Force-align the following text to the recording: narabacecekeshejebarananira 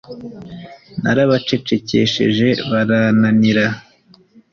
narabacecekeshejebarananira 1.03 3.65